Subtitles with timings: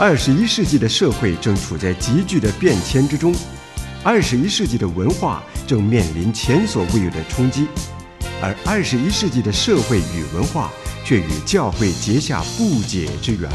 [0.00, 3.34] 二十一世纪的社会正处在急剧的变迁之中，
[4.02, 7.66] 二十一世纪的文化正面临前所未有的冲击，
[8.40, 10.72] 而二十一世纪的社会与文化
[11.04, 13.50] 却与教会结下不解之缘。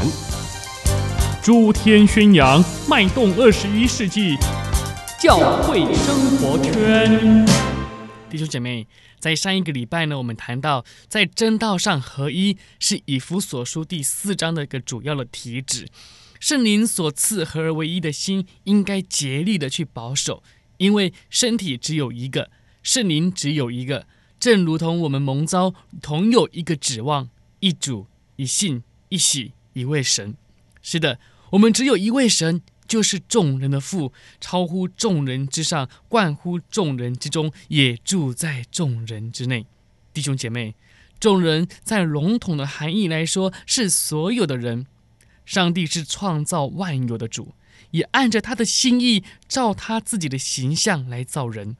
[1.42, 4.36] 诸天宣扬，脉动二十一世纪
[5.18, 7.44] 教会生活圈。
[8.30, 8.86] 弟兄姐妹，
[9.18, 15.88] 在上一个礼拜呢，我们谈到在真道上合一是以弗所书第四章的一个主要的题旨。
[16.40, 20.42] 圣灵所赐合而为一的心，应该竭力的去保守，
[20.76, 22.50] 因为身体只有一个，
[22.82, 24.06] 圣灵只有一个，
[24.38, 27.28] 正如同我们蒙召同有一个指望，
[27.60, 30.34] 一主、一信、一喜、一位神。
[30.82, 31.18] 是的，
[31.50, 39.66] 我们只有一位神，就是众人的父，超乎众人之上，贯乎众人之中，也住在众人之内。
[40.12, 40.74] 弟兄姐妹，
[41.18, 44.86] 众人在笼统的含义来说，是所有的人。
[45.46, 47.54] 上帝是创造万有的主，
[47.92, 51.78] 也按着他的心意，照他自己的形象来造人。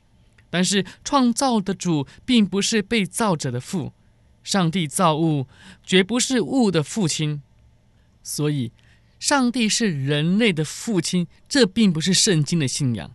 [0.48, 3.92] 但是创造的主并不是被造者的父，
[4.45, 5.48] 上帝造物
[5.83, 7.42] 绝不是物的父亲，
[8.23, 8.70] 所以
[9.19, 13.11] 上帝是人类的父亲，这并不是圣经的信仰。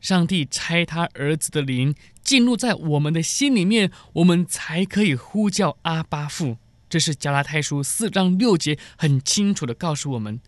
[0.00, 6.58] 上帝拆他儿子的灵进入在我们的心里面，我们才可以呼叫阿巴父。
[6.92, 10.38] 这是加拉太书四章六节很清楚地告诉我们，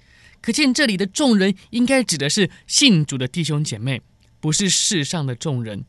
[0.42, 4.02] 可见这里的众人应该指的是信主的弟兄姐妹，
[4.40, 5.86] 不是世上的众人。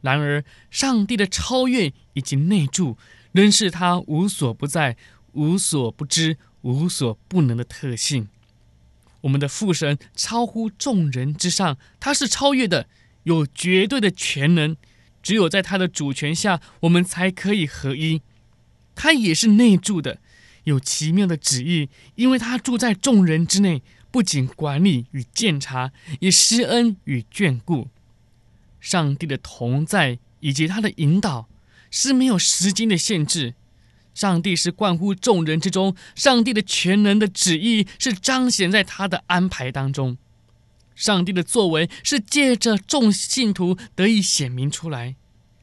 [0.00, 2.96] 然而，上帝的超越以及内住，
[3.32, 4.96] 仍是他无所不在、
[5.32, 8.28] 无所不知、无所不能的特性。
[9.22, 12.86] 我们的父神超乎众人之上，他是超越的，
[13.24, 14.76] 有绝对的全能。
[15.20, 18.22] 只有在他的主权下，我们才可以合一。
[18.98, 20.18] 他也是内住的，
[20.64, 27.86] 有奇妙的旨意，因为他住在众人之内，不仅管理与鉴察，也施恩与眷顾。
[28.80, 31.48] 上帝的同在以及他的引导
[31.92, 33.54] 是没有时间的限制。
[34.14, 40.18] 上帝是关乎众人之中，上帝的全能的旨意是彰显在他的安排当中。
[40.96, 45.14] 上帝的作为是借着众信徒得以显明出来。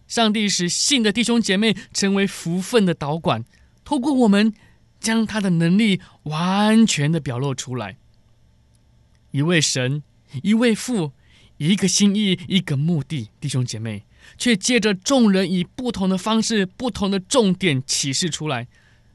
[0.07, 3.43] 上帝使信的弟兄姐妹成为福分的导管，
[3.83, 4.53] 透过我们
[4.99, 7.97] 将他的能力完全的表露出来。
[9.31, 10.03] 一位神，
[10.43, 11.11] 一位父，
[11.57, 14.03] 一个心意，一个目的，弟兄姐妹，
[14.38, 18.67] 却借着众人以不同的方式、不同的重点启示出来。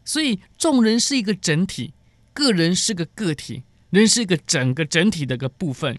[0.05, 1.93] 所以，众人是一个整体，
[2.33, 5.99] 个人是个个体，人是一个整个整体的一个部分。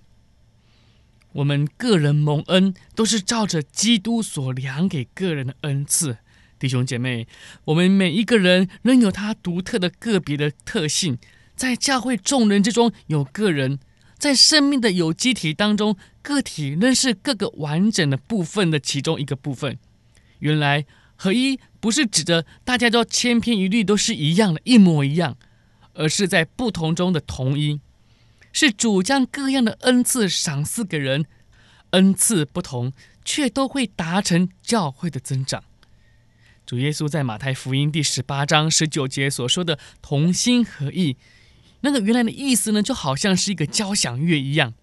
[1.34, 6.18] 我们个人蒙恩，都是照着基督所量给个人的恩赐，
[6.60, 7.26] 弟兄姐妹，
[7.66, 11.18] 我们每一个人仍有他独特的个别的特性，
[11.56, 13.80] 在教会众人之中有个人，
[14.18, 19.78] 在生命的有机体当中，个体仍是各个完整的部分的其中一个部分。
[20.40, 25.38] 原来合一不是指着大家都千篇一律都是一样的，一模一样，
[25.94, 27.80] 而是在不同中的同一。
[28.54, 31.26] 是主将各样的恩赐赏赐给人，
[31.92, 35.64] 恩赐不同，却都会达成教会的增长。
[36.66, 41.18] 主耶稣在马太福音第十八章十九节所说的“同心合意”，
[41.82, 44.74] 那个原来的意思呢，就好像是一个交响乐一样，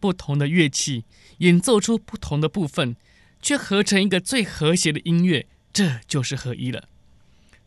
[0.00, 1.04] 不同的乐器
[1.38, 2.96] 演奏出不同的部分，
[3.40, 6.88] 却合成一个最和谐的音乐，这就是合一了。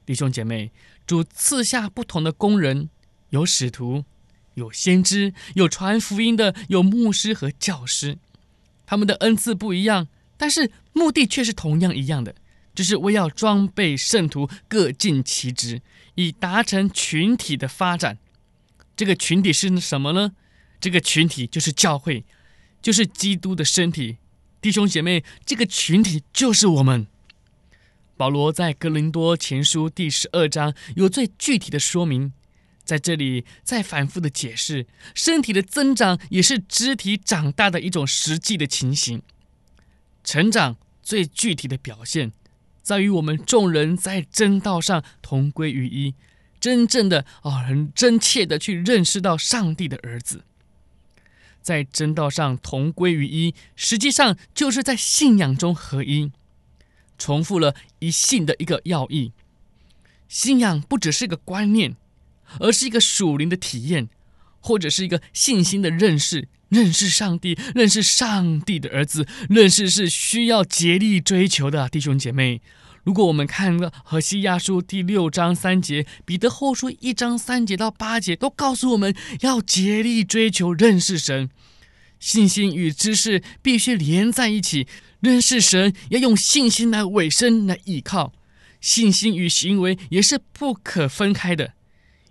[0.05, 0.71] 弟兄姐妹，
[1.07, 2.89] 主赐下不同的工人，
[3.29, 4.05] 有使徒。
[4.57, 8.17] 有先知，有传福音的，有牧师和教师，
[8.87, 12.33] 他们的恩赐不一样，但是目的却是同样一样的，
[12.73, 15.83] 就是为要装备圣徒，各尽其职，
[16.15, 18.17] 以达成群体的发展。
[18.95, 20.31] 这个群体是什么呢？
[20.79, 22.25] 这个群体就是教会，
[22.81, 24.17] 就是基督的身体。
[24.59, 27.05] 弟兄姐妹，这个群体就是我们。
[28.15, 32.33] 保罗在哥林多前书第十二章有最具体的说明。
[32.87, 39.21] 在这里再反复的解释，身体的增长也是肢体长大的一种实际的情形。
[40.23, 42.31] 成长最具体的表现，
[42.81, 46.15] 在于我们众人在真道上同归于一，
[46.61, 50.45] 真正的啊，很真切的去认识到上帝的儿子，
[51.61, 56.31] 在真道上同归于一，实际上就是在信仰中合一。
[57.17, 59.33] 重复了一信的一个要义，
[60.29, 61.97] 信仰不只是个观念。
[62.59, 64.09] 而是一个属灵的体验，
[64.59, 72.61] 或者是一个信心的认识，认识上帝，认识上帝的儿子，认识是需要竭力追求的弟兄姐妹。
[73.03, 81.49] 如果我们看了何西亚书第六章三节，彼得后书一章三节到八节，都告诉我们要竭力追求认识神。
[82.19, 84.87] 信心与知识必须连在一起，
[85.21, 88.33] 认识神要用信心来委身来依靠，
[88.81, 91.75] 信心与行为也是不可分开的。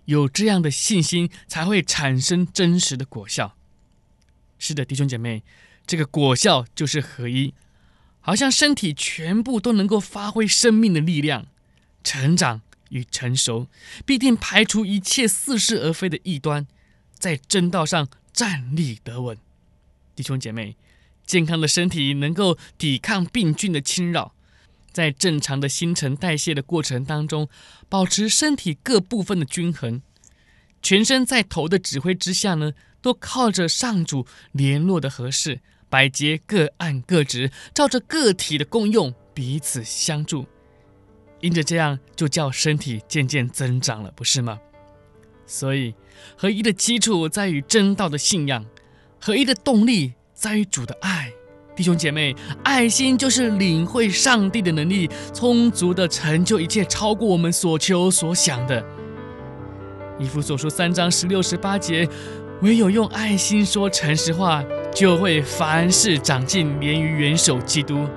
[0.07, 3.55] 有这样的信心，才会产生真实的果效。
[4.57, 5.43] 是的，弟兄姐妹，
[5.85, 7.53] 这个果效就是合一，
[8.21, 11.47] 好像身体全部都能够发挥生命的力量，
[12.03, 13.67] 成长与成熟，
[14.05, 16.65] 必定排除一切似是而非的异端，
[17.13, 19.37] 在正道上站立得稳。
[20.15, 20.77] 弟兄姐妹，
[21.25, 24.33] 健康的身体能够抵抗病菌的侵扰，
[24.97, 27.47] 在正常的新陈代谢的过程当中，
[27.87, 30.01] 保持身体各部分的均衡，
[30.81, 40.47] 全身在头的指挥之下呢，都靠着上主联络的合适，百节各按各职，照着个体的功用彼此相助，
[41.41, 44.59] 因着这样就叫身体渐渐增长了，不是吗？
[45.45, 45.93] 所以
[46.35, 48.65] 合一的基础在于真道的信仰。
[49.21, 51.31] 合一的动力在于主的爱，
[51.77, 58.83] 弟兄姐妹，爱心就是领会上帝的能力，充足的成就一切，超过我们所求所想的。
[60.17, 62.09] 以弗所书三章十六十八节，
[62.63, 68.07] 唯有用爱心说诚实话，就会凡事长进，连于元首基督，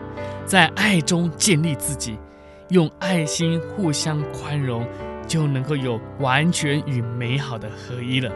[0.46, 2.16] 在爱中建立自己，
[2.70, 4.86] 用爱心互相宽容，
[5.28, 8.32] 就能够有完全与美好的合一了。